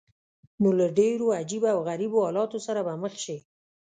[0.61, 3.37] نو له ډېرو عجیبه او غریبو حالاتو سره به مخ شې.